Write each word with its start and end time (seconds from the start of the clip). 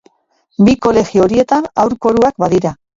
Bi 0.69 0.75
kolegio 0.87 1.23
horietan 1.27 1.71
haur 1.85 1.97
koruak 2.07 2.47
badira. 2.47 2.79